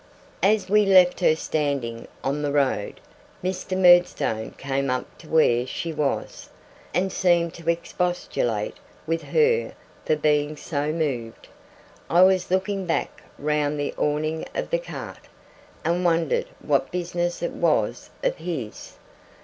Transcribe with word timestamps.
As 0.41 0.67
we 0.67 0.83
left 0.83 1.19
her 1.19 1.35
standing 1.35 2.07
in 2.25 2.41
the 2.41 2.51
road, 2.51 2.99
Mr. 3.43 3.77
Murdstone 3.77 4.49
came 4.57 4.89
up 4.89 5.15
to 5.19 5.29
where 5.29 5.67
she 5.67 5.93
was, 5.93 6.49
and 6.91 7.11
seemed 7.13 7.53
to 7.53 7.69
expostulate 7.69 8.77
with 9.05 9.21
her 9.21 9.73
for 10.03 10.15
being 10.15 10.57
so 10.57 10.91
moved. 10.91 11.49
I 12.09 12.23
was 12.23 12.49
looking 12.49 12.87
back 12.87 13.21
round 13.37 13.79
the 13.79 13.93
awning 13.95 14.43
of 14.55 14.71
the 14.71 14.79
cart, 14.79 15.27
and 15.85 16.03
wondered 16.03 16.47
what 16.61 16.89
business 16.91 17.43
it 17.43 17.51
was 17.53 18.09
of 18.23 18.37
his. 18.37 18.93